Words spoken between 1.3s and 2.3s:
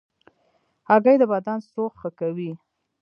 بدن سوخت ښه